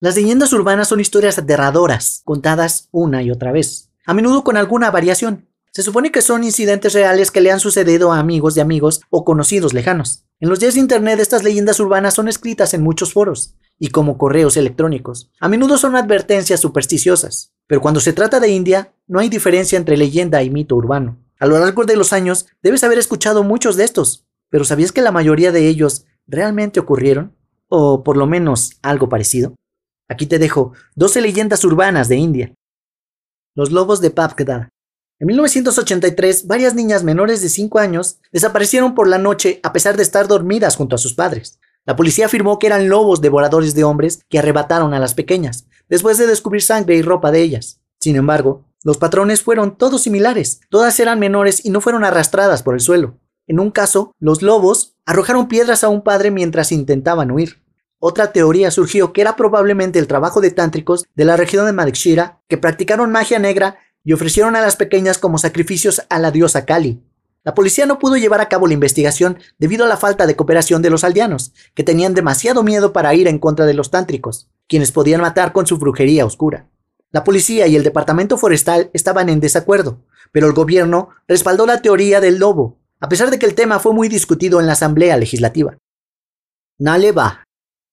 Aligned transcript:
Las 0.00 0.14
leyendas 0.14 0.52
urbanas 0.52 0.86
son 0.86 1.00
historias 1.00 1.38
aterradoras, 1.38 2.22
contadas 2.24 2.88
una 2.92 3.20
y 3.24 3.32
otra 3.32 3.50
vez, 3.50 3.90
a 4.06 4.14
menudo 4.14 4.44
con 4.44 4.56
alguna 4.56 4.92
variación. 4.92 5.48
Se 5.72 5.82
supone 5.82 6.12
que 6.12 6.22
son 6.22 6.44
incidentes 6.44 6.92
reales 6.92 7.32
que 7.32 7.40
le 7.40 7.50
han 7.50 7.58
sucedido 7.58 8.12
a 8.12 8.20
amigos 8.20 8.54
de 8.54 8.60
amigos 8.60 9.00
o 9.10 9.24
conocidos 9.24 9.74
lejanos. 9.74 10.24
En 10.38 10.50
los 10.50 10.60
días 10.60 10.74
de 10.74 10.80
Internet 10.80 11.18
estas 11.18 11.42
leyendas 11.42 11.80
urbanas 11.80 12.14
son 12.14 12.28
escritas 12.28 12.74
en 12.74 12.82
muchos 12.84 13.12
foros 13.12 13.56
y 13.76 13.88
como 13.88 14.18
correos 14.18 14.56
electrónicos. 14.56 15.32
A 15.40 15.48
menudo 15.48 15.76
son 15.78 15.96
advertencias 15.96 16.60
supersticiosas, 16.60 17.52
pero 17.66 17.80
cuando 17.80 17.98
se 17.98 18.12
trata 18.12 18.38
de 18.38 18.50
India 18.50 18.92
no 19.08 19.18
hay 19.18 19.28
diferencia 19.28 19.76
entre 19.76 19.96
leyenda 19.96 20.44
y 20.44 20.50
mito 20.50 20.76
urbano. 20.76 21.18
A 21.40 21.46
lo 21.46 21.58
largo 21.58 21.86
de 21.86 21.96
los 21.96 22.12
años 22.12 22.46
debes 22.62 22.84
haber 22.84 22.98
escuchado 22.98 23.42
muchos 23.42 23.74
de 23.74 23.82
estos, 23.82 24.28
pero 24.48 24.64
¿sabías 24.64 24.92
que 24.92 25.02
la 25.02 25.10
mayoría 25.10 25.50
de 25.50 25.66
ellos 25.66 26.06
realmente 26.28 26.78
ocurrieron? 26.78 27.34
¿O 27.66 28.04
por 28.04 28.16
lo 28.16 28.28
menos 28.28 28.78
algo 28.80 29.08
parecido? 29.08 29.54
Aquí 30.08 30.26
te 30.26 30.38
dejo 30.38 30.72
12 30.96 31.20
leyendas 31.20 31.64
urbanas 31.64 32.08
de 32.08 32.16
India. 32.16 32.54
Los 33.54 33.72
lobos 33.72 34.00
de 34.00 34.10
Papgada. 34.10 34.70
En 35.20 35.26
1983, 35.26 36.46
varias 36.46 36.74
niñas 36.74 37.04
menores 37.04 37.42
de 37.42 37.48
5 37.48 37.78
años 37.78 38.18
desaparecieron 38.32 38.94
por 38.94 39.08
la 39.08 39.18
noche 39.18 39.60
a 39.62 39.72
pesar 39.72 39.96
de 39.96 40.02
estar 40.02 40.28
dormidas 40.28 40.76
junto 40.76 40.94
a 40.94 40.98
sus 40.98 41.14
padres. 41.14 41.58
La 41.84 41.96
policía 41.96 42.26
afirmó 42.26 42.58
que 42.58 42.68
eran 42.68 42.88
lobos 42.88 43.20
devoradores 43.20 43.74
de 43.74 43.84
hombres 43.84 44.20
que 44.28 44.38
arrebataron 44.38 44.94
a 44.94 44.98
las 44.98 45.14
pequeñas, 45.14 45.66
después 45.88 46.18
de 46.18 46.26
descubrir 46.26 46.62
sangre 46.62 46.96
y 46.96 47.02
ropa 47.02 47.30
de 47.30 47.42
ellas. 47.42 47.80
Sin 47.98 48.16
embargo, 48.16 48.64
los 48.84 48.96
patrones 48.96 49.42
fueron 49.42 49.76
todos 49.76 50.02
similares, 50.02 50.60
todas 50.70 51.00
eran 51.00 51.18
menores 51.18 51.64
y 51.64 51.70
no 51.70 51.80
fueron 51.80 52.04
arrastradas 52.04 52.62
por 52.62 52.74
el 52.74 52.80
suelo. 52.80 53.18
En 53.46 53.58
un 53.58 53.70
caso, 53.70 54.12
los 54.20 54.42
lobos 54.42 54.96
arrojaron 55.04 55.48
piedras 55.48 55.82
a 55.82 55.88
un 55.88 56.02
padre 56.02 56.30
mientras 56.30 56.70
intentaban 56.70 57.30
huir. 57.30 57.62
Otra 58.00 58.32
teoría 58.32 58.70
surgió 58.70 59.12
que 59.12 59.20
era 59.20 59.34
probablemente 59.34 59.98
el 59.98 60.06
trabajo 60.06 60.40
de 60.40 60.50
tántricos 60.50 61.06
de 61.14 61.24
la 61.24 61.36
región 61.36 61.66
de 61.66 61.72
Madikshira 61.72 62.40
que 62.48 62.58
practicaron 62.58 63.10
magia 63.10 63.38
negra 63.38 63.78
y 64.04 64.12
ofrecieron 64.12 64.54
a 64.54 64.60
las 64.60 64.76
pequeñas 64.76 65.18
como 65.18 65.38
sacrificios 65.38 66.02
a 66.08 66.18
la 66.18 66.30
diosa 66.30 66.64
Kali. 66.64 67.02
La 67.44 67.54
policía 67.54 67.86
no 67.86 67.98
pudo 67.98 68.16
llevar 68.16 68.40
a 68.40 68.48
cabo 68.48 68.66
la 68.66 68.74
investigación 68.74 69.38
debido 69.58 69.84
a 69.84 69.88
la 69.88 69.96
falta 69.96 70.26
de 70.26 70.36
cooperación 70.36 70.82
de 70.82 70.90
los 70.90 71.02
aldeanos, 71.02 71.52
que 71.74 71.82
tenían 71.82 72.14
demasiado 72.14 72.62
miedo 72.62 72.92
para 72.92 73.14
ir 73.14 73.26
en 73.26 73.38
contra 73.38 73.64
de 73.66 73.74
los 73.74 73.90
tántricos, 73.90 74.48
quienes 74.68 74.92
podían 74.92 75.20
matar 75.20 75.52
con 75.52 75.66
su 75.66 75.78
brujería 75.78 76.26
oscura. 76.26 76.68
La 77.10 77.24
policía 77.24 77.66
y 77.66 77.74
el 77.74 77.84
departamento 77.84 78.36
forestal 78.36 78.90
estaban 78.92 79.28
en 79.28 79.40
desacuerdo, 79.40 80.04
pero 80.30 80.46
el 80.46 80.52
gobierno 80.52 81.08
respaldó 81.26 81.64
la 81.64 81.80
teoría 81.80 82.20
del 82.20 82.38
lobo, 82.38 82.78
a 83.00 83.08
pesar 83.08 83.30
de 83.30 83.38
que 83.38 83.46
el 83.46 83.54
tema 83.54 83.78
fue 83.78 83.94
muy 83.94 84.08
discutido 84.08 84.60
en 84.60 84.66
la 84.66 84.74
Asamblea 84.74 85.16
Legislativa. 85.16 85.78
Naleva. 86.78 87.47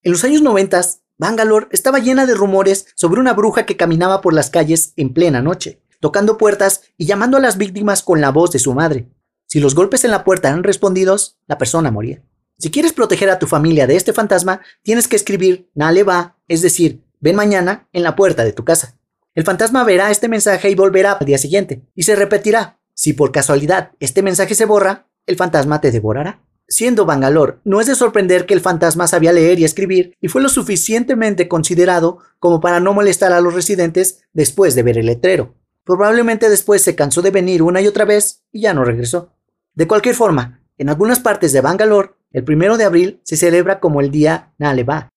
En 0.05 0.13
los 0.13 0.23
años 0.23 0.41
90, 0.41 0.81
Bangalore 1.17 1.67
estaba 1.71 1.99
llena 1.99 2.25
de 2.25 2.35
rumores 2.35 2.87
sobre 2.95 3.19
una 3.19 3.33
bruja 3.33 3.65
que 3.65 3.75
caminaba 3.75 4.21
por 4.21 4.33
las 4.33 4.49
calles 4.49 4.93
en 4.95 5.13
plena 5.13 5.41
noche 5.41 5.81
tocando 6.05 6.37
puertas 6.37 6.81
y 6.97 7.07
llamando 7.07 7.37
a 7.37 7.39
las 7.39 7.57
víctimas 7.57 8.03
con 8.03 8.21
la 8.21 8.29
voz 8.29 8.51
de 8.51 8.59
su 8.59 8.75
madre. 8.75 9.09
Si 9.47 9.59
los 9.59 9.73
golpes 9.73 10.05
en 10.05 10.11
la 10.11 10.23
puerta 10.23 10.49
eran 10.49 10.63
respondidos, 10.63 11.39
la 11.47 11.57
persona 11.57 11.89
moría. 11.89 12.21
Si 12.59 12.69
quieres 12.69 12.93
proteger 12.93 13.31
a 13.31 13.39
tu 13.39 13.47
familia 13.47 13.87
de 13.87 13.95
este 13.95 14.13
fantasma, 14.13 14.61
tienes 14.83 15.07
que 15.07 15.15
escribir 15.15 15.71
Nale 15.73 16.03
va, 16.03 16.37
es 16.47 16.61
decir, 16.61 17.03
ven 17.21 17.35
mañana 17.35 17.87
en 17.91 18.03
la 18.03 18.15
puerta 18.15 18.43
de 18.43 18.53
tu 18.53 18.63
casa. 18.63 18.99
El 19.33 19.45
fantasma 19.45 19.83
verá 19.83 20.11
este 20.11 20.29
mensaje 20.29 20.69
y 20.69 20.75
volverá 20.75 21.13
al 21.13 21.25
día 21.25 21.39
siguiente, 21.39 21.81
y 21.95 22.03
se 22.03 22.15
repetirá. 22.15 22.79
Si 22.93 23.13
por 23.13 23.31
casualidad 23.31 23.93
este 23.99 24.21
mensaje 24.21 24.53
se 24.53 24.65
borra, 24.65 25.07
el 25.25 25.37
fantasma 25.37 25.81
te 25.81 25.89
devorará. 25.89 26.44
Siendo 26.67 27.05
Bangalore, 27.05 27.57
no 27.63 27.79
es 27.79 27.87
de 27.87 27.95
sorprender 27.95 28.47
que 28.47 28.55
el 28.55 28.61
fantasma 28.61 29.07
sabía 29.07 29.31
leer 29.31 29.59
y 29.59 29.65
escribir 29.65 30.17
y 30.19 30.29
fue 30.29 30.41
lo 30.41 30.49
suficientemente 30.49 31.47
considerado 31.47 32.19
como 32.39 32.59
para 32.59 32.79
no 32.79 32.93
molestar 32.93 33.33
a 33.33 33.41
los 33.41 33.53
residentes 33.53 34.23
después 34.33 34.73
de 34.73 34.81
ver 34.81 34.97
el 34.97 35.05
letrero. 35.05 35.53
Probablemente 35.83 36.49
después 36.49 36.81
se 36.81 36.95
cansó 36.95 37.21
de 37.21 37.29
venir 37.29 37.61
una 37.61 37.81
y 37.81 37.87
otra 37.87 38.05
vez 38.05 38.43
y 38.51 38.61
ya 38.61 38.73
no 38.73 38.83
regresó. 38.83 39.33
De 39.75 39.87
cualquier 39.87 40.15
forma, 40.15 40.61
en 40.79 40.89
algunas 40.89 41.19
partes 41.19 41.53
de 41.53 41.61
Bangalore, 41.61 42.11
el 42.31 42.43
primero 42.43 42.77
de 42.77 42.85
abril 42.85 43.21
se 43.23 43.37
celebra 43.37 43.79
como 43.79 44.01
el 44.01 44.09
día 44.09 44.53
Naleva. 44.57 45.09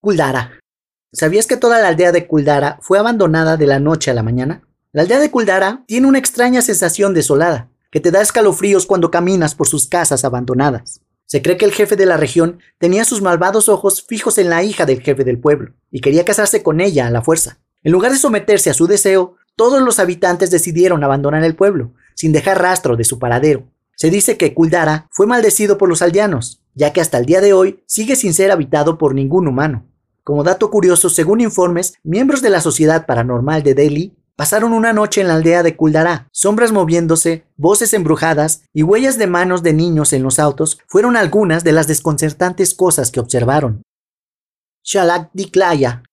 Kuldara. 0.00 0.58
¿Sabías 1.12 1.46
que 1.46 1.56
toda 1.56 1.80
la 1.80 1.88
aldea 1.88 2.12
de 2.12 2.26
Kuldara 2.26 2.78
fue 2.82 2.98
abandonada 2.98 3.56
de 3.56 3.66
la 3.66 3.78
noche 3.78 4.10
a 4.10 4.14
la 4.14 4.24
mañana? 4.24 4.62
La 4.92 5.02
aldea 5.02 5.20
de 5.20 5.30
Kuldara 5.30 5.84
tiene 5.86 6.06
una 6.06 6.18
extraña 6.18 6.60
sensación 6.60 7.14
desolada, 7.14 7.70
que 7.90 8.00
te 8.00 8.10
da 8.10 8.20
escalofríos 8.20 8.86
cuando 8.86 9.10
caminas 9.10 9.54
por 9.54 9.68
sus 9.68 9.88
casas 9.88 10.24
abandonadas. 10.24 11.00
Se 11.26 11.42
cree 11.42 11.56
que 11.56 11.64
el 11.64 11.72
jefe 11.72 11.96
de 11.96 12.06
la 12.06 12.16
región 12.16 12.58
tenía 12.78 13.04
sus 13.04 13.20
malvados 13.20 13.68
ojos 13.68 14.02
fijos 14.02 14.38
en 14.38 14.48
la 14.48 14.62
hija 14.62 14.86
del 14.86 15.02
jefe 15.02 15.24
del 15.24 15.38
pueblo, 15.38 15.72
y 15.90 16.00
quería 16.00 16.24
casarse 16.24 16.62
con 16.62 16.80
ella 16.80 17.06
a 17.06 17.10
la 17.10 17.22
fuerza. 17.22 17.58
En 17.82 17.92
lugar 17.92 18.12
de 18.12 18.18
someterse 18.18 18.70
a 18.70 18.74
su 18.74 18.86
deseo, 18.86 19.36
todos 19.54 19.82
los 19.82 19.98
habitantes 19.98 20.50
decidieron 20.50 21.04
abandonar 21.04 21.44
el 21.44 21.54
pueblo, 21.54 21.92
sin 22.14 22.32
dejar 22.32 22.62
rastro 22.62 22.96
de 22.96 23.04
su 23.04 23.18
paradero. 23.18 23.64
Se 23.94 24.10
dice 24.10 24.36
que 24.36 24.54
Kuldara 24.54 25.08
fue 25.10 25.26
maldecido 25.26 25.76
por 25.76 25.88
los 25.88 26.02
aldeanos, 26.02 26.62
ya 26.74 26.92
que 26.92 27.00
hasta 27.00 27.18
el 27.18 27.26
día 27.26 27.40
de 27.40 27.52
hoy 27.52 27.82
sigue 27.86 28.16
sin 28.16 28.32
ser 28.32 28.50
habitado 28.50 28.96
por 28.96 29.14
ningún 29.14 29.48
humano. 29.48 29.84
Como 30.24 30.44
dato 30.44 30.70
curioso, 30.70 31.10
según 31.10 31.40
informes, 31.40 31.94
miembros 32.04 32.40
de 32.40 32.50
la 32.50 32.60
Sociedad 32.60 33.06
Paranormal 33.06 33.62
de 33.62 33.74
Delhi 33.74 34.17
pasaron 34.38 34.72
una 34.72 34.92
noche 34.92 35.20
en 35.20 35.26
la 35.26 35.34
aldea 35.34 35.64
de 35.64 35.74
Kuldara. 35.74 36.28
Sombras 36.30 36.70
moviéndose, 36.70 37.44
voces 37.56 37.92
embrujadas 37.92 38.62
y 38.72 38.84
huellas 38.84 39.18
de 39.18 39.26
manos 39.26 39.64
de 39.64 39.72
niños 39.72 40.12
en 40.12 40.22
los 40.22 40.38
autos 40.38 40.78
fueron 40.86 41.16
algunas 41.16 41.64
de 41.64 41.72
las 41.72 41.88
desconcertantes 41.88 42.72
cosas 42.72 43.10
que 43.10 43.18
observaron. 43.18 43.82
Shalak 44.84 45.30
Diklaya 45.32 46.04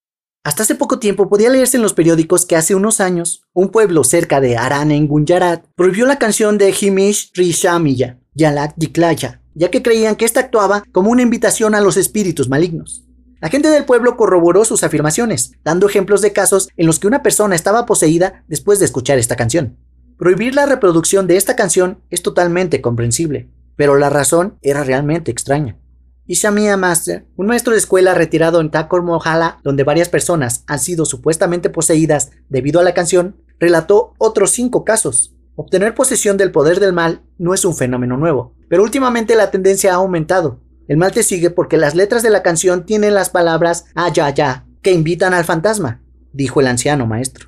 hasta 0.44 0.62
hace 0.62 0.76
poco 0.76 1.00
tiempo 1.00 1.28
podía 1.28 1.50
leerse 1.50 1.78
en 1.78 1.84
los 1.84 1.94
periódicos 1.94 2.46
que 2.46 2.56
hace 2.56 2.76
unos 2.76 3.00
años, 3.00 3.44
un 3.54 3.70
pueblo 3.70 4.04
cerca 4.04 4.42
de 4.42 4.58
Aran 4.58 4.92
en 4.92 5.08
Gujarat 5.08 5.66
prohibió 5.76 6.06
la 6.06 6.20
canción 6.20 6.60
de 6.60 6.76
Himish 6.80 7.32
Rishamiya, 7.34 8.20
Yalak 8.36 8.74
Diklaya, 8.76 9.42
ya 9.56 9.72
que 9.72 9.82
creían 9.82 10.16
que 10.16 10.26
esta 10.26 10.42
actuaba 10.42 10.84
como 10.92 11.10
una 11.10 11.24
invitación 11.24 11.74
a 11.74 11.82
los 11.82 11.98
espíritus 11.98 12.48
malignos. 12.48 13.05
La 13.46 13.52
gente 13.52 13.70
del 13.70 13.86
pueblo 13.86 14.18
corroboró 14.18 14.66
sus 14.66 14.84
afirmaciones, 14.84 15.52
dando 15.64 15.88
ejemplos 15.88 16.24
de 16.24 16.34
casos 16.34 16.70
en 16.78 16.88
los 16.88 16.98
que 16.98 17.06
una 17.06 17.22
persona 17.22 17.54
estaba 17.54 17.86
poseída 17.86 18.44
después 18.48 18.80
de 18.80 18.86
escuchar 18.86 19.20
esta 19.20 19.36
canción. 19.36 19.78
Prohibir 20.18 20.56
la 20.56 20.66
reproducción 20.66 21.28
de 21.28 21.38
esta 21.38 21.56
canción 21.56 22.00
es 22.10 22.24
totalmente 22.24 22.82
comprensible, 22.82 23.52
pero 23.76 23.98
la 23.98 24.10
razón 24.10 24.58
era 24.64 24.84
realmente 24.84 25.30
extraña. 25.30 25.78
Ishamia 26.26 26.76
Master, 26.76 27.28
un 27.36 27.46
maestro 27.46 27.74
de 27.74 27.78
escuela 27.78 28.16
retirado 28.16 28.60
en 28.62 28.72
Takor 28.72 29.04
Mohala, 29.04 29.60
donde 29.64 29.84
varias 29.84 30.10
personas 30.10 30.64
han 30.66 30.80
sido 30.80 31.06
supuestamente 31.06 31.70
poseídas 31.70 32.32
debido 32.50 32.80
a 32.80 32.84
la 32.84 32.96
canción, 32.96 33.36
relató 33.60 34.16
otros 34.18 34.50
cinco 34.54 34.84
casos. 34.84 35.36
Obtener 35.56 35.94
posesión 35.94 36.38
del 36.38 36.52
poder 36.52 36.80
del 36.80 36.94
mal 36.94 37.22
no 37.38 37.54
es 37.54 37.64
un 37.64 37.76
fenómeno 37.76 38.18
nuevo, 38.18 38.56
pero 38.70 38.82
últimamente 38.82 39.36
la 39.36 39.52
tendencia 39.52 39.92
ha 39.92 39.98
aumentado. 39.98 40.65
El 40.88 40.98
mal 40.98 41.12
te 41.12 41.24
sigue 41.24 41.50
porque 41.50 41.78
las 41.78 41.96
letras 41.96 42.22
de 42.22 42.30
la 42.30 42.44
canción 42.44 42.86
tienen 42.86 43.16
las 43.16 43.30
palabras 43.30 43.86
ya 44.14 44.66
que 44.82 44.92
invitan 44.92 45.34
al 45.34 45.44
fantasma, 45.44 46.04
dijo 46.32 46.60
el 46.60 46.68
anciano 46.68 47.08
maestro. 47.08 47.48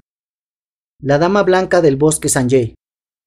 La 0.99 1.19
Dama 1.19 1.43
Blanca 1.43 1.81
del 1.81 1.97
Bosque 1.97 2.29
Sanjay. 2.29 2.73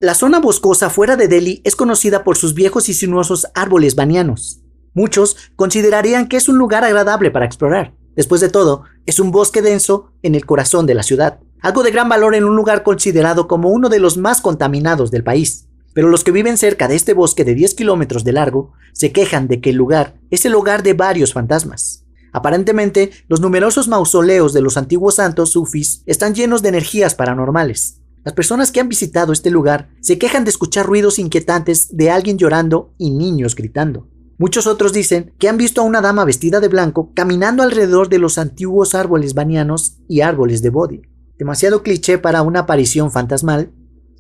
La 0.01 0.15
zona 0.15 0.41
boscosa 0.41 0.91
fuera 0.91 1.15
de 1.17 1.29
Delhi 1.29 1.61
es 1.65 1.77
conocida 1.77 2.25
por 2.25 2.37
sus 2.37 2.55
viejos 2.55 2.89
y 2.89 2.95
sinuosos 2.95 3.47
árboles 3.55 3.95
banianos. 3.95 4.63
Muchos 4.95 5.37
considerarían 5.55 6.27
que 6.27 6.39
es 6.39 6.49
un 6.49 6.59
lugar 6.59 6.83
agradable 6.83 7.31
para 7.31 7.47
explorar. 7.47 7.95
Después 8.17 8.41
de 8.41 8.49
todo, 8.49 8.83
es 9.07 9.21
un 9.21 9.31
bosque 9.31 9.63
denso 9.63 10.13
en 10.23 10.35
el 10.35 10.45
corazón 10.45 10.87
de 10.87 10.95
la 10.95 11.05
ciudad, 11.05 11.39
algo 11.61 11.85
de 11.85 11.93
gran 11.93 12.09
valor 12.09 12.35
en 12.35 12.45
un 12.45 12.57
lugar 12.57 12.83
considerado 12.83 13.47
como 13.47 13.71
uno 13.71 13.89
de 13.89 14.01
los 14.01 14.17
más 14.17 14.41
contaminados 14.41 15.13
del 15.13 15.23
país. 15.23 15.69
Pero 15.93 16.09
los 16.09 16.25
que 16.25 16.33
viven 16.33 16.57
cerca 16.57 16.89
de 16.89 16.97
este 16.97 17.15
bosque 17.15 17.45
de 17.45 17.55
10 17.55 17.75
kilómetros 17.75 18.25
de 18.25 18.33
largo 18.33 18.73
se 18.93 19.13
quejan 19.13 19.49
de 19.49 19.61
que 19.61 19.71
el 19.71 19.77
lugar 19.77 20.21
es 20.31 20.45
el 20.45 20.55
hogar 20.55 20.83
de 20.83 20.95
varios 20.95 21.33
fantasmas. 21.33 22.05
Aparentemente, 22.33 23.11
los 23.29 23.41
numerosos 23.41 23.89
mausoleos 23.89 24.53
de 24.53 24.61
los 24.61 24.77
antiguos 24.77 25.17
santos 25.17 25.51
sufis 25.51 26.03
están 26.07 26.35
llenos 26.35 26.63
de 26.63 26.69
energías 26.69 27.15
paranormales. 27.15 28.01
Las 28.25 28.35
personas 28.35 28.71
que 28.71 28.81
han 28.81 28.89
visitado 28.89 29.33
este 29.33 29.51
lugar 29.51 29.89
se 30.01 30.19
quejan 30.19 30.45
de 30.45 30.51
escuchar 30.51 30.87
ruidos 30.87 31.19
inquietantes 31.19 31.97
de 31.97 32.11
alguien 32.11 32.39
llorando 32.39 32.93
y 32.99 33.11
niños 33.11 33.57
gritando. 33.57 34.09
Muchos 34.37 34.67
otros 34.67 34.93
dicen 34.93 35.35
que 35.39 35.49
han 35.49 35.57
visto 35.57 35.81
a 35.81 35.85
una 35.85 36.01
dama 36.01 36.25
vestida 36.25 36.61
de 36.61 36.69
blanco 36.69 37.13
caminando 37.15 37.63
alrededor 37.63 38.09
de 38.09 38.19
los 38.19 38.39
antiguos 38.39 38.95
árboles 38.95 39.35
banianos 39.35 39.99
y 40.09 40.21
árboles 40.21 40.63
de 40.63 40.71
Bodhi. 40.71 41.03
Demasiado 41.39 41.83
cliché 41.83 42.19
para 42.19 42.43
una 42.43 42.61
aparición 42.61 43.11
fantasmal. 43.11 43.73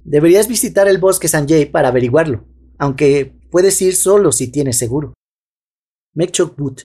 Deberías 0.05 0.49
visitar 0.49 0.88
el 0.88 0.99
bosque 0.99 1.29
Sanjay 1.29 1.67
para 1.67 1.88
averiguarlo, 1.88 2.44
aunque 2.79 3.37
puedes 3.50 3.81
ir 3.82 3.97
solo 3.97 4.32
si 4.32 4.49
tienes 4.49 4.79
seguro. 4.79 5.14
Mekchok 6.14 6.56
Boot. 6.56 6.82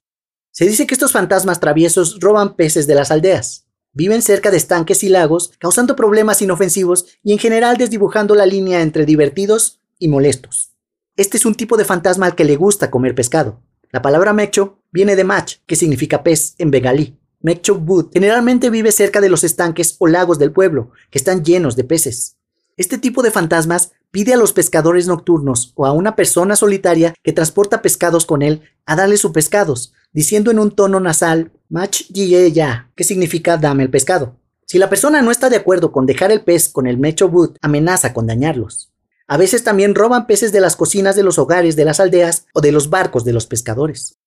Se 0.50 0.66
dice 0.66 0.86
que 0.86 0.94
estos 0.94 1.12
fantasmas 1.12 1.60
traviesos 1.60 2.18
roban 2.20 2.56
peces 2.56 2.86
de 2.86 2.94
las 2.94 3.10
aldeas. 3.10 3.66
Viven 3.92 4.22
cerca 4.22 4.50
de 4.50 4.56
estanques 4.56 5.02
y 5.02 5.08
lagos, 5.08 5.52
causando 5.58 5.96
problemas 5.96 6.42
inofensivos 6.42 7.06
y 7.22 7.32
en 7.32 7.38
general 7.38 7.76
desdibujando 7.76 8.34
la 8.34 8.46
línea 8.46 8.82
entre 8.82 9.06
divertidos 9.06 9.80
y 9.98 10.08
molestos. 10.08 10.72
Este 11.16 11.38
es 11.38 11.46
un 11.46 11.54
tipo 11.54 11.76
de 11.76 11.86
fantasma 11.86 12.26
al 12.26 12.34
que 12.34 12.44
le 12.44 12.56
gusta 12.56 12.90
comer 12.90 13.14
pescado. 13.14 13.62
La 13.90 14.02
palabra 14.02 14.34
mecho 14.34 14.82
viene 14.92 15.16
de 15.16 15.24
mach, 15.24 15.56
que 15.66 15.76
significa 15.76 16.22
pez 16.22 16.54
en 16.58 16.70
bengalí. 16.70 17.18
Mekchok 17.40 17.80
Bud, 17.80 18.10
generalmente 18.12 18.70
vive 18.70 18.92
cerca 18.92 19.20
de 19.20 19.28
los 19.28 19.44
estanques 19.44 19.96
o 19.98 20.06
lagos 20.06 20.38
del 20.38 20.52
pueblo, 20.52 20.90
que 21.10 21.18
están 21.18 21.44
llenos 21.44 21.76
de 21.76 21.84
peces. 21.84 22.35
Este 22.76 22.98
tipo 22.98 23.22
de 23.22 23.30
fantasmas 23.30 23.92
pide 24.10 24.34
a 24.34 24.36
los 24.36 24.52
pescadores 24.52 25.06
nocturnos 25.06 25.72
o 25.76 25.86
a 25.86 25.92
una 25.92 26.14
persona 26.14 26.56
solitaria 26.56 27.14
que 27.22 27.32
transporta 27.32 27.80
pescados 27.80 28.26
con 28.26 28.42
él 28.42 28.62
a 28.84 28.96
darle 28.96 29.16
sus 29.16 29.32
pescados, 29.32 29.94
diciendo 30.12 30.50
en 30.50 30.58
un 30.58 30.70
tono 30.70 31.00
nasal 31.00 31.52
Mach 31.68 32.02
ya, 32.10 32.90
que 32.94 33.04
significa 33.04 33.56
dame 33.56 33.84
el 33.84 33.90
pescado. 33.90 34.36
Si 34.66 34.78
la 34.78 34.90
persona 34.90 35.22
no 35.22 35.30
está 35.30 35.48
de 35.48 35.56
acuerdo 35.56 35.90
con 35.90 36.06
dejar 36.06 36.32
el 36.32 36.42
pez 36.42 36.68
con 36.68 36.86
el 36.86 36.98
Mecho 36.98 37.28
Boot, 37.28 37.56
amenaza 37.62 38.12
con 38.12 38.26
dañarlos. 38.26 38.92
A 39.26 39.36
veces 39.36 39.64
también 39.64 39.94
roban 39.94 40.26
peces 40.26 40.52
de 40.52 40.60
las 40.60 40.76
cocinas 40.76 41.16
de 41.16 41.22
los 41.22 41.38
hogares 41.38 41.76
de 41.76 41.84
las 41.84 41.98
aldeas 41.98 42.46
o 42.52 42.60
de 42.60 42.72
los 42.72 42.90
barcos 42.90 43.24
de 43.24 43.32
los 43.32 43.46
pescadores. 43.46 44.18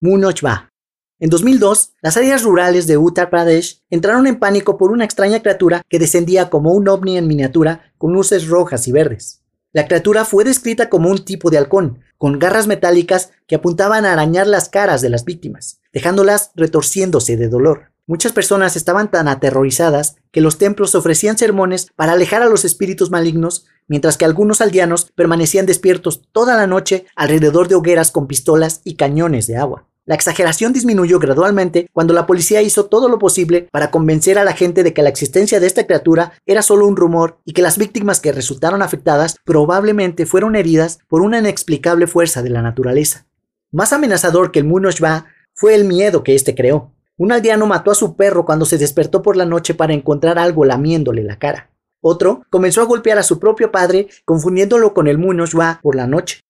Munochba. 0.00 0.73
En 1.20 1.30
2002, 1.30 1.92
las 2.02 2.16
áreas 2.16 2.42
rurales 2.42 2.88
de 2.88 2.98
Uttar 2.98 3.30
Pradesh 3.30 3.82
entraron 3.88 4.26
en 4.26 4.40
pánico 4.40 4.76
por 4.76 4.90
una 4.90 5.04
extraña 5.04 5.40
criatura 5.42 5.82
que 5.88 6.00
descendía 6.00 6.50
como 6.50 6.72
un 6.72 6.88
ovni 6.88 7.16
en 7.16 7.28
miniatura 7.28 7.92
con 7.98 8.12
luces 8.12 8.48
rojas 8.48 8.88
y 8.88 8.92
verdes. 8.92 9.40
La 9.72 9.86
criatura 9.86 10.24
fue 10.24 10.42
descrita 10.42 10.88
como 10.88 11.10
un 11.10 11.24
tipo 11.24 11.50
de 11.50 11.58
halcón, 11.58 12.00
con 12.18 12.40
garras 12.40 12.66
metálicas 12.66 13.30
que 13.46 13.54
apuntaban 13.54 14.04
a 14.04 14.12
arañar 14.12 14.48
las 14.48 14.68
caras 14.68 15.02
de 15.02 15.08
las 15.08 15.24
víctimas, 15.24 15.80
dejándolas 15.92 16.50
retorciéndose 16.56 17.36
de 17.36 17.48
dolor. 17.48 17.92
Muchas 18.06 18.32
personas 18.32 18.76
estaban 18.76 19.10
tan 19.10 19.28
aterrorizadas 19.28 20.16
que 20.32 20.40
los 20.40 20.58
templos 20.58 20.94
ofrecían 20.96 21.38
sermones 21.38 21.88
para 21.94 22.12
alejar 22.12 22.42
a 22.42 22.48
los 22.48 22.64
espíritus 22.64 23.10
malignos, 23.10 23.66
mientras 23.86 24.16
que 24.16 24.24
algunos 24.24 24.60
aldeanos 24.60 25.12
permanecían 25.14 25.64
despiertos 25.64 26.22
toda 26.32 26.56
la 26.56 26.66
noche 26.66 27.06
alrededor 27.14 27.68
de 27.68 27.76
hogueras 27.76 28.10
con 28.10 28.26
pistolas 28.26 28.80
y 28.84 28.96
cañones 28.96 29.46
de 29.46 29.56
agua. 29.56 29.86
La 30.06 30.14
exageración 30.14 30.74
disminuyó 30.74 31.18
gradualmente 31.18 31.88
cuando 31.90 32.12
la 32.12 32.26
policía 32.26 32.60
hizo 32.60 32.86
todo 32.86 33.08
lo 33.08 33.18
posible 33.18 33.68
para 33.72 33.90
convencer 33.90 34.38
a 34.38 34.44
la 34.44 34.52
gente 34.52 34.82
de 34.82 34.92
que 34.92 35.00
la 35.00 35.08
existencia 35.08 35.60
de 35.60 35.66
esta 35.66 35.86
criatura 35.86 36.32
era 36.44 36.60
solo 36.60 36.86
un 36.86 36.94
rumor 36.94 37.38
y 37.46 37.54
que 37.54 37.62
las 37.62 37.78
víctimas 37.78 38.20
que 38.20 38.30
resultaron 38.30 38.82
afectadas 38.82 39.36
probablemente 39.44 40.26
fueron 40.26 40.56
heridas 40.56 40.98
por 41.08 41.22
una 41.22 41.38
inexplicable 41.38 42.06
fuerza 42.06 42.42
de 42.42 42.50
la 42.50 42.60
naturaleza. 42.60 43.26
Más 43.72 43.94
amenazador 43.94 44.52
que 44.52 44.58
el 44.58 44.66
Munoshba 44.66 45.24
fue 45.54 45.74
el 45.74 45.84
miedo 45.84 46.22
que 46.22 46.34
éste 46.34 46.54
creó. 46.54 46.92
Un 47.16 47.32
aldeano 47.32 47.66
mató 47.66 47.90
a 47.90 47.94
su 47.94 48.14
perro 48.14 48.44
cuando 48.44 48.66
se 48.66 48.76
despertó 48.76 49.22
por 49.22 49.38
la 49.38 49.46
noche 49.46 49.72
para 49.72 49.94
encontrar 49.94 50.38
algo 50.38 50.66
lamiéndole 50.66 51.22
la 51.22 51.38
cara. 51.38 51.70
Otro 52.02 52.44
comenzó 52.50 52.82
a 52.82 52.84
golpear 52.84 53.16
a 53.16 53.22
su 53.22 53.38
propio 53.38 53.72
padre, 53.72 54.08
confundiéndolo 54.26 54.92
con 54.92 55.08
el 55.08 55.16
Munoshba 55.16 55.80
por 55.82 55.94
la 55.94 56.06
noche. 56.06 56.40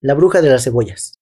La 0.00 0.14
bruja 0.14 0.42
de 0.42 0.48
las 0.48 0.64
cebollas. 0.64 1.15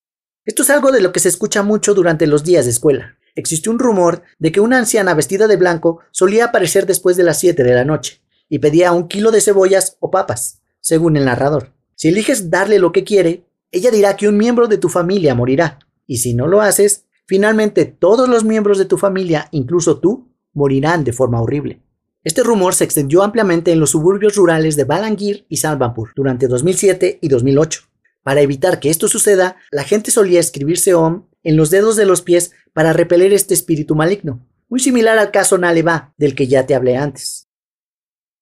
Esto 0.46 0.62
es 0.62 0.68
algo 0.68 0.92
de 0.92 1.00
lo 1.00 1.10
que 1.10 1.20
se 1.20 1.30
escucha 1.30 1.62
mucho 1.62 1.94
durante 1.94 2.26
los 2.26 2.44
días 2.44 2.66
de 2.66 2.70
escuela. 2.70 3.16
Existe 3.34 3.70
un 3.70 3.78
rumor 3.78 4.22
de 4.38 4.52
que 4.52 4.60
una 4.60 4.78
anciana 4.78 5.14
vestida 5.14 5.48
de 5.48 5.56
blanco 5.56 6.00
solía 6.10 6.46
aparecer 6.46 6.84
después 6.84 7.16
de 7.16 7.22
las 7.22 7.38
7 7.38 7.64
de 7.64 7.74
la 7.74 7.86
noche 7.86 8.20
y 8.50 8.58
pedía 8.58 8.92
un 8.92 9.08
kilo 9.08 9.30
de 9.30 9.40
cebollas 9.40 9.96
o 10.00 10.10
papas, 10.10 10.60
según 10.80 11.16
el 11.16 11.24
narrador. 11.24 11.72
Si 11.94 12.08
eliges 12.08 12.50
darle 12.50 12.78
lo 12.78 12.92
que 12.92 13.04
quiere, 13.04 13.46
ella 13.72 13.90
dirá 13.90 14.16
que 14.16 14.28
un 14.28 14.36
miembro 14.36 14.68
de 14.68 14.76
tu 14.76 14.90
familia 14.90 15.34
morirá, 15.34 15.78
y 16.06 16.18
si 16.18 16.34
no 16.34 16.46
lo 16.46 16.60
haces, 16.60 17.06
finalmente 17.26 17.86
todos 17.86 18.28
los 18.28 18.44
miembros 18.44 18.76
de 18.76 18.84
tu 18.84 18.98
familia, 18.98 19.48
incluso 19.50 19.98
tú, 19.98 20.28
morirán 20.52 21.04
de 21.04 21.14
forma 21.14 21.40
horrible. 21.40 21.80
Este 22.22 22.42
rumor 22.42 22.74
se 22.74 22.84
extendió 22.84 23.22
ampliamente 23.22 23.72
en 23.72 23.80
los 23.80 23.90
suburbios 23.90 24.36
rurales 24.36 24.76
de 24.76 24.84
Balangir 24.84 25.46
y 25.48 25.56
Salvanpur 25.56 26.12
durante 26.14 26.48
2007 26.48 27.18
y 27.22 27.28
2008. 27.28 27.93
Para 28.24 28.40
evitar 28.40 28.80
que 28.80 28.90
esto 28.90 29.06
suceda, 29.06 29.56
la 29.70 29.84
gente 29.84 30.10
solía 30.10 30.40
escribirse 30.40 30.94
Om 30.94 31.26
en 31.44 31.56
los 31.56 31.70
dedos 31.70 31.94
de 31.94 32.06
los 32.06 32.22
pies 32.22 32.52
para 32.72 32.94
repeler 32.94 33.32
este 33.34 33.54
espíritu 33.54 33.94
maligno, 33.94 34.44
muy 34.68 34.80
similar 34.80 35.18
al 35.18 35.30
caso 35.30 35.58
Naleva, 35.58 36.14
del 36.16 36.34
que 36.34 36.48
ya 36.48 36.66
te 36.66 36.74
hablé 36.74 36.96
antes. 36.96 37.48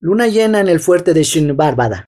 Luna 0.01 0.29
llena 0.29 0.61
en 0.61 0.69
el 0.69 0.81
fuerte 0.81 1.15
de 1.15 1.25
Shinbarbada. 1.25 2.07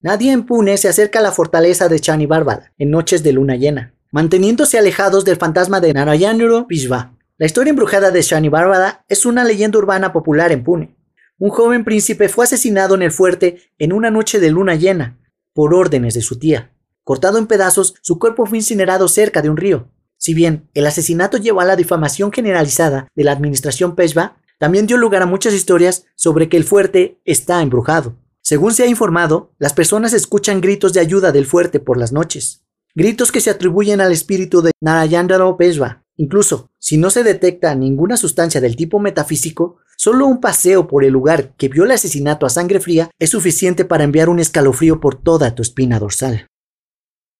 Nadie 0.00 0.30
en 0.30 0.46
Pune 0.46 0.76
se 0.76 0.88
acerca 0.88 1.18
a 1.18 1.22
la 1.22 1.32
fortaleza 1.32 1.88
de 1.88 1.98
Chanibarbada 1.98 2.72
en 2.78 2.90
noches 2.90 3.24
de 3.24 3.32
luna 3.32 3.56
llena, 3.56 3.92
manteniéndose 4.12 4.78
alejados 4.78 5.24
del 5.24 5.36
fantasma 5.36 5.80
de 5.80 5.92
Narayanuro 5.94 6.66
Vishva. 6.66 7.16
La 7.38 7.46
historia 7.46 7.70
embrujada 7.70 8.12
de 8.12 8.22
Chanibarbada 8.22 9.04
es 9.08 9.26
una 9.26 9.42
leyenda 9.42 9.78
urbana 9.78 10.12
popular 10.12 10.52
en 10.52 10.62
Pune. 10.62 10.96
Un 11.38 11.50
joven 11.50 11.84
príncipe 11.84 12.28
fue 12.28 12.44
asesinado 12.44 12.94
en 12.94 13.02
el 13.02 13.10
fuerte 13.10 13.72
en 13.78 13.92
una 13.92 14.10
noche 14.10 14.38
de 14.38 14.50
luna 14.50 14.76
llena, 14.76 15.18
por 15.52 15.74
órdenes 15.74 16.14
de 16.14 16.22
su 16.22 16.38
tía. 16.38 16.72
Cortado 17.06 17.38
en 17.38 17.46
pedazos, 17.46 17.94
su 18.02 18.18
cuerpo 18.18 18.46
fue 18.46 18.58
incinerado 18.58 19.06
cerca 19.06 19.40
de 19.40 19.48
un 19.48 19.56
río. 19.56 19.92
Si 20.16 20.34
bien 20.34 20.68
el 20.74 20.88
asesinato 20.88 21.36
llevó 21.36 21.60
a 21.60 21.64
la 21.64 21.76
difamación 21.76 22.32
generalizada 22.32 23.06
de 23.14 23.22
la 23.22 23.30
administración 23.30 23.94
Peshwa, 23.94 24.38
también 24.58 24.88
dio 24.88 24.96
lugar 24.96 25.22
a 25.22 25.26
muchas 25.26 25.54
historias 25.54 26.06
sobre 26.16 26.48
que 26.48 26.56
el 26.56 26.64
fuerte 26.64 27.20
está 27.24 27.62
embrujado. 27.62 28.16
Según 28.40 28.74
se 28.74 28.82
ha 28.82 28.86
informado, 28.88 29.52
las 29.60 29.72
personas 29.72 30.14
escuchan 30.14 30.60
gritos 30.60 30.94
de 30.94 30.98
ayuda 30.98 31.30
del 31.30 31.46
fuerte 31.46 31.78
por 31.78 31.96
las 31.96 32.10
noches, 32.10 32.64
gritos 32.92 33.30
que 33.30 33.40
se 33.40 33.50
atribuyen 33.50 34.00
al 34.00 34.10
espíritu 34.10 34.60
de 34.60 34.72
Narayandaro 34.80 35.56
Peshwa. 35.56 36.02
Incluso, 36.16 36.72
si 36.80 36.98
no 36.98 37.10
se 37.10 37.22
detecta 37.22 37.72
ninguna 37.76 38.16
sustancia 38.16 38.60
del 38.60 38.74
tipo 38.74 38.98
metafísico, 38.98 39.76
solo 39.96 40.26
un 40.26 40.40
paseo 40.40 40.88
por 40.88 41.04
el 41.04 41.12
lugar 41.12 41.54
que 41.56 41.68
vio 41.68 41.84
el 41.84 41.92
asesinato 41.92 42.46
a 42.46 42.50
sangre 42.50 42.80
fría 42.80 43.12
es 43.20 43.30
suficiente 43.30 43.84
para 43.84 44.02
enviar 44.02 44.28
un 44.28 44.40
escalofrío 44.40 44.98
por 44.98 45.14
toda 45.14 45.54
tu 45.54 45.62
espina 45.62 46.00
dorsal. 46.00 46.48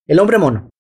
El 0.07 0.21
hombre 0.21 0.39
mono. 0.39 0.71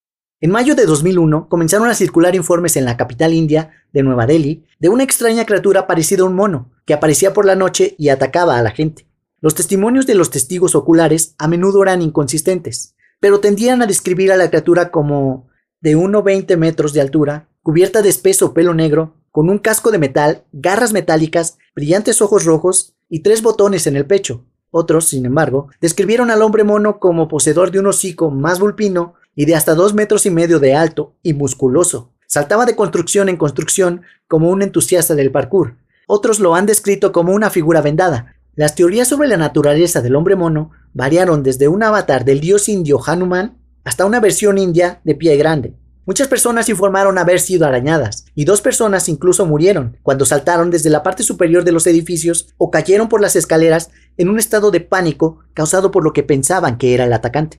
En 0.40 0.52
mayo 0.52 0.76
de 0.76 0.86
2001 0.86 1.48
comenzaron 1.48 1.88
a 1.88 1.94
circular 1.94 2.36
informes 2.36 2.76
en 2.76 2.84
la 2.84 2.96
capital 2.96 3.32
india 3.32 3.70
de 3.92 4.04
Nueva 4.04 4.24
Delhi 4.24 4.64
de 4.78 4.88
una 4.88 5.02
extraña 5.02 5.44
criatura 5.44 5.88
parecida 5.88 6.22
a 6.22 6.26
un 6.26 6.36
mono 6.36 6.70
que 6.84 6.94
aparecía 6.94 7.32
por 7.32 7.44
la 7.44 7.56
noche 7.56 7.96
y 7.98 8.10
atacaba 8.10 8.56
a 8.56 8.62
la 8.62 8.70
gente. 8.70 9.08
Los 9.40 9.56
testimonios 9.56 10.06
de 10.06 10.14
los 10.14 10.30
testigos 10.30 10.76
oculares 10.76 11.34
a 11.38 11.48
menudo 11.48 11.82
eran 11.82 12.02
inconsistentes, 12.02 12.94
pero 13.18 13.40
tendían 13.40 13.82
a 13.82 13.86
describir 13.86 14.30
a 14.30 14.36
la 14.36 14.48
criatura 14.48 14.92
como 14.92 15.48
de 15.80 15.96
1,20 15.96 16.56
metros 16.56 16.92
de 16.92 17.00
altura, 17.00 17.48
cubierta 17.62 18.02
de 18.02 18.10
espeso 18.10 18.54
pelo 18.54 18.74
negro, 18.74 19.16
con 19.32 19.50
un 19.50 19.58
casco 19.58 19.90
de 19.90 19.98
metal, 19.98 20.44
garras 20.52 20.92
metálicas, 20.92 21.58
brillantes 21.74 22.22
ojos 22.22 22.44
rojos 22.44 22.94
y 23.08 23.24
tres 23.24 23.42
botones 23.42 23.88
en 23.88 23.96
el 23.96 24.06
pecho, 24.06 24.44
otros, 24.76 25.08
sin 25.08 25.26
embargo, 25.26 25.68
describieron 25.80 26.30
al 26.30 26.42
hombre 26.42 26.64
mono 26.64 26.98
como 26.98 27.28
poseedor 27.28 27.70
de 27.70 27.80
un 27.80 27.86
hocico 27.86 28.30
más 28.30 28.60
vulpino 28.60 29.14
y 29.34 29.46
de 29.46 29.54
hasta 29.54 29.74
dos 29.74 29.94
metros 29.94 30.26
y 30.26 30.30
medio 30.30 30.58
de 30.60 30.74
alto 30.74 31.14
y 31.22 31.32
musculoso. 31.32 32.12
Saltaba 32.26 32.66
de 32.66 32.76
construcción 32.76 33.28
en 33.28 33.36
construcción 33.36 34.02
como 34.28 34.50
un 34.50 34.62
entusiasta 34.62 35.14
del 35.14 35.30
parkour. 35.30 35.76
Otros 36.06 36.40
lo 36.40 36.54
han 36.54 36.66
descrito 36.66 37.12
como 37.12 37.32
una 37.32 37.50
figura 37.50 37.80
vendada. 37.80 38.34
Las 38.54 38.74
teorías 38.74 39.08
sobre 39.08 39.28
la 39.28 39.36
naturaleza 39.36 40.00
del 40.00 40.16
hombre 40.16 40.36
mono 40.36 40.70
variaron 40.94 41.42
desde 41.42 41.68
un 41.68 41.82
avatar 41.82 42.24
del 42.24 42.40
dios 42.40 42.68
indio 42.68 43.00
Hanuman 43.04 43.58
hasta 43.84 44.04
una 44.04 44.20
versión 44.20 44.58
india 44.58 45.00
de 45.04 45.14
pie 45.14 45.36
grande. 45.36 45.74
Muchas 46.06 46.28
personas 46.28 46.68
informaron 46.68 47.18
haber 47.18 47.40
sido 47.40 47.66
arañadas, 47.66 48.26
y 48.36 48.44
dos 48.44 48.60
personas 48.60 49.08
incluso 49.08 49.44
murieron 49.44 49.98
cuando 50.04 50.24
saltaron 50.24 50.70
desde 50.70 50.88
la 50.88 51.02
parte 51.02 51.24
superior 51.24 51.64
de 51.64 51.72
los 51.72 51.84
edificios 51.88 52.54
o 52.58 52.70
cayeron 52.70 53.08
por 53.08 53.20
las 53.20 53.34
escaleras 53.34 53.90
en 54.16 54.28
un 54.28 54.38
estado 54.38 54.70
de 54.70 54.80
pánico 54.80 55.40
causado 55.52 55.90
por 55.90 56.04
lo 56.04 56.12
que 56.12 56.22
pensaban 56.22 56.78
que 56.78 56.94
era 56.94 57.06
el 57.06 57.12
atacante. 57.12 57.58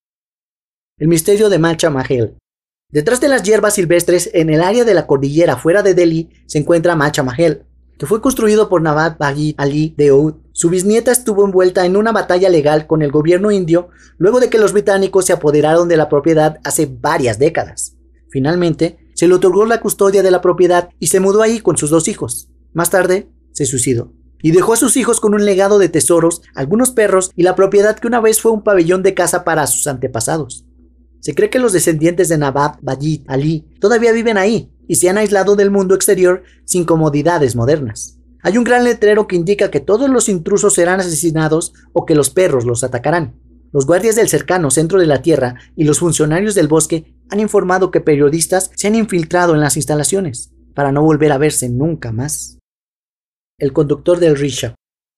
El 0.97 1.09
misterio 1.09 1.49
de 1.49 1.59
Macha 1.59 1.89
Mahel. 1.89 2.37
Detrás 2.89 3.19
de 3.19 3.27
las 3.27 3.43
hierbas 3.43 3.73
silvestres, 3.73 4.29
en 4.33 4.49
el 4.49 4.61
área 4.61 4.85
de 4.85 4.93
la 4.93 5.07
cordillera 5.07 5.57
fuera 5.57 5.83
de 5.83 5.93
Delhi, 5.93 6.29
se 6.45 6.59
encuentra 6.59 6.95
Macha 6.95 7.23
Mahel, 7.23 7.65
que 7.99 8.05
fue 8.05 8.21
construido 8.21 8.69
por 8.69 8.81
Nawab 8.81 9.17
Baghi 9.17 9.55
Ali 9.57 9.93
Deoud. 9.97 10.35
Su 10.53 10.69
bisnieta 10.69 11.11
estuvo 11.11 11.43
envuelta 11.43 11.85
en 11.85 11.97
una 11.97 12.13
batalla 12.13 12.47
legal 12.47 12.87
con 12.87 13.01
el 13.01 13.11
gobierno 13.11 13.51
indio 13.51 13.89
luego 14.17 14.39
de 14.39 14.49
que 14.49 14.57
los 14.57 14.71
británicos 14.71 15.25
se 15.25 15.33
apoderaron 15.33 15.89
de 15.89 15.97
la 15.97 16.07
propiedad 16.07 16.59
hace 16.63 16.85
varias 16.85 17.39
décadas. 17.39 17.96
Finalmente, 18.29 18.97
se 19.15 19.27
le 19.27 19.33
otorgó 19.33 19.65
la 19.65 19.79
custodia 19.79 20.23
de 20.23 20.31
la 20.31 20.41
propiedad 20.41 20.89
y 20.99 21.07
se 21.07 21.19
mudó 21.19 21.41
ahí 21.41 21.59
con 21.59 21.77
sus 21.77 21.89
dos 21.89 22.07
hijos. 22.07 22.49
Más 22.73 22.89
tarde, 22.89 23.29
se 23.51 23.65
suicidó. 23.65 24.13
Y 24.41 24.51
dejó 24.51 24.73
a 24.73 24.77
sus 24.77 24.97
hijos 24.97 25.19
con 25.19 25.33
un 25.33 25.45
legado 25.45 25.79
de 25.79 25.89
tesoros, 25.89 26.43
algunos 26.53 26.91
perros 26.91 27.31
y 27.35 27.43
la 27.43 27.55
propiedad 27.55 27.97
que 27.97 28.07
una 28.07 28.21
vez 28.21 28.39
fue 28.39 28.51
un 28.51 28.63
pabellón 28.63 29.01
de 29.01 29.15
caza 29.15 29.43
para 29.43 29.65
sus 29.65 29.87
antepasados. 29.87 30.65
Se 31.19 31.33
cree 31.33 31.49
que 31.49 31.59
los 31.59 31.73
descendientes 31.73 32.29
de 32.29 32.37
Nabab, 32.37 32.77
Bayit, 32.81 33.27
Ali 33.27 33.67
todavía 33.79 34.11
viven 34.11 34.37
ahí 34.37 34.71
y 34.87 34.95
se 34.95 35.09
han 35.09 35.17
aislado 35.17 35.55
del 35.55 35.71
mundo 35.71 35.95
exterior 35.95 36.43
sin 36.65 36.85
comodidades 36.85 37.55
modernas. 37.55 38.19
Hay 38.43 38.57
un 38.57 38.63
gran 38.63 38.83
letrero 38.83 39.27
que 39.27 39.35
indica 39.35 39.71
que 39.71 39.79
todos 39.79 40.09
los 40.09 40.29
intrusos 40.29 40.75
serán 40.75 40.99
asesinados 40.99 41.73
o 41.91 42.05
que 42.05 42.15
los 42.15 42.29
perros 42.29 42.65
los 42.65 42.83
atacarán. 42.83 43.35
Los 43.73 43.85
guardias 43.85 44.15
del 44.15 44.29
cercano 44.29 44.71
centro 44.71 44.99
de 44.99 45.07
la 45.07 45.21
Tierra 45.21 45.55
y 45.75 45.83
los 45.83 45.99
funcionarios 45.99 46.55
del 46.55 46.67
bosque 46.67 47.16
han 47.29 47.39
informado 47.39 47.91
que 47.91 48.01
periodistas 48.01 48.71
se 48.75 48.87
han 48.87 48.95
infiltrado 48.95 49.53
en 49.53 49.61
las 49.61 49.75
instalaciones 49.75 50.51
para 50.73 50.91
no 50.91 51.01
volver 51.01 51.31
a 51.31 51.37
verse 51.37 51.69
nunca 51.69 52.11
más. 52.11 52.57
El 53.59 53.73
conductor 53.73 54.19
del 54.19 54.37
rickshaw. 54.37 54.73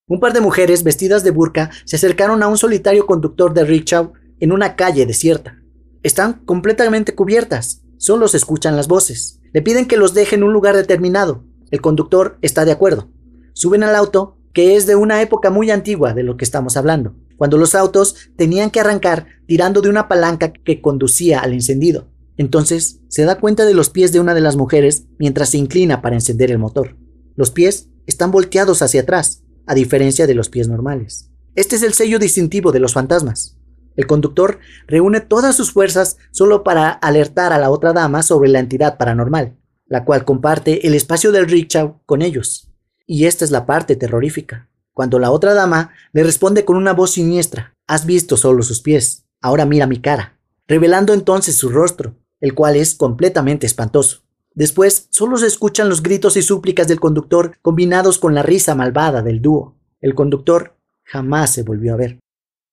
Un 0.07 0.19
par 0.19 0.33
de 0.33 0.41
mujeres 0.41 0.83
vestidas 0.83 1.23
de 1.23 1.31
burka 1.31 1.69
se 1.85 1.97
acercaron 1.97 2.41
a 2.41 2.47
un 2.47 2.57
solitario 2.57 3.05
conductor 3.05 3.53
de 3.53 3.65
rickshaw 3.65 4.13
en 4.39 4.51
una 4.51 4.75
calle 4.75 5.05
desierta. 5.05 5.61
Están 6.01 6.45
completamente 6.45 7.13
cubiertas, 7.13 7.83
solo 7.97 8.27
se 8.27 8.37
escuchan 8.37 8.75
las 8.75 8.87
voces. 8.87 9.39
Le 9.51 9.61
piden 9.61 9.85
que 9.85 9.97
los 9.97 10.13
deje 10.13 10.35
en 10.35 10.43
un 10.43 10.53
lugar 10.53 10.75
determinado. 10.75 11.43
El 11.71 11.81
conductor 11.81 12.37
está 12.41 12.65
de 12.65 12.71
acuerdo. 12.71 13.09
Suben 13.53 13.83
al 13.83 13.95
auto, 13.95 14.37
que 14.53 14.75
es 14.75 14.87
de 14.87 14.95
una 14.95 15.21
época 15.21 15.49
muy 15.49 15.69
antigua 15.69 16.13
de 16.13 16.23
lo 16.23 16.37
que 16.37 16.45
estamos 16.45 16.77
hablando, 16.77 17.15
cuando 17.39 17.57
los 17.57 17.73
autos 17.73 18.17
tenían 18.35 18.69
que 18.69 18.81
arrancar 18.81 19.27
tirando 19.47 19.79
de 19.79 19.87
una 19.87 20.09
palanca 20.09 20.51
que 20.51 20.81
conducía 20.81 21.39
al 21.39 21.53
encendido. 21.53 22.11
Entonces 22.35 22.99
se 23.07 23.23
da 23.23 23.39
cuenta 23.39 23.65
de 23.65 23.73
los 23.73 23.89
pies 23.89 24.11
de 24.11 24.19
una 24.19 24.33
de 24.33 24.41
las 24.41 24.57
mujeres 24.57 25.05
mientras 25.17 25.49
se 25.49 25.57
inclina 25.57 26.01
para 26.01 26.17
encender 26.17 26.51
el 26.51 26.59
motor. 26.59 26.97
Los 27.37 27.49
pies 27.49 27.87
están 28.07 28.31
volteados 28.31 28.81
hacia 28.81 29.01
atrás, 29.01 29.43
a 29.65 29.73
diferencia 29.73 30.27
de 30.27 30.35
los 30.35 30.49
pies 30.49 30.67
normales. 30.67 31.31
Este 31.55 31.77
es 31.77 31.83
el 31.83 31.93
sello 31.93 32.19
distintivo 32.19 32.73
de 32.73 32.81
los 32.81 32.91
fantasmas. 32.91 33.57
El 33.95 34.05
conductor 34.05 34.59
reúne 34.85 35.21
todas 35.21 35.55
sus 35.55 35.71
fuerzas 35.71 36.17
solo 36.31 36.65
para 36.65 36.89
alertar 36.89 37.53
a 37.53 37.57
la 37.57 37.69
otra 37.69 37.93
dama 37.93 38.21
sobre 38.21 38.49
la 38.49 38.59
entidad 38.59 38.97
paranormal, 38.97 39.57
la 39.87 40.03
cual 40.03 40.25
comparte 40.25 40.85
el 40.87 40.93
espacio 40.93 41.31
del 41.31 41.47
rickshaw 41.47 42.01
con 42.05 42.21
ellos. 42.21 42.69
Y 43.07 43.25
esta 43.27 43.45
es 43.45 43.51
la 43.51 43.65
parte 43.65 43.95
terrorífica, 43.95 44.68
cuando 44.99 45.17
la 45.17 45.31
otra 45.31 45.53
dama 45.53 45.93
le 46.11 46.25
responde 46.25 46.65
con 46.65 46.75
una 46.75 46.91
voz 46.91 47.11
siniestra, 47.11 47.73
has 47.87 48.05
visto 48.05 48.35
solo 48.35 48.63
sus 48.63 48.81
pies, 48.81 49.23
ahora 49.39 49.65
mira 49.65 49.87
mi 49.87 50.01
cara, 50.01 50.37
revelando 50.67 51.13
entonces 51.13 51.55
su 51.55 51.69
rostro, 51.69 52.17
el 52.41 52.53
cual 52.53 52.75
es 52.75 52.95
completamente 52.95 53.65
espantoso. 53.65 54.23
Después 54.53 55.07
solo 55.09 55.37
se 55.37 55.47
escuchan 55.47 55.87
los 55.87 56.03
gritos 56.03 56.35
y 56.35 56.41
súplicas 56.41 56.89
del 56.89 56.99
conductor 56.99 57.57
combinados 57.61 58.17
con 58.17 58.35
la 58.35 58.43
risa 58.43 58.75
malvada 58.75 59.21
del 59.21 59.41
dúo. 59.41 59.77
El 60.01 60.15
conductor 60.15 60.75
jamás 61.05 61.53
se 61.53 61.63
volvió 61.63 61.93
a 61.93 61.95
ver. 61.95 62.19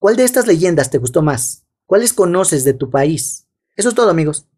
¿Cuál 0.00 0.16
de 0.16 0.24
estas 0.24 0.48
leyendas 0.48 0.90
te 0.90 0.98
gustó 0.98 1.22
más? 1.22 1.64
¿Cuáles 1.86 2.12
conoces 2.12 2.64
de 2.64 2.74
tu 2.74 2.90
país? 2.90 3.46
Eso 3.76 3.90
es 3.90 3.94
todo 3.94 4.10
amigos. 4.10 4.48